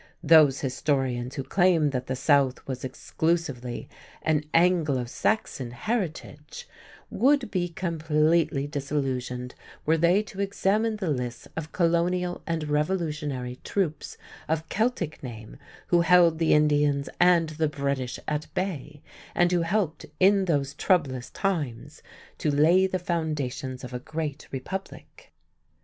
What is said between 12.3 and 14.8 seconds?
and Revolutionary troops of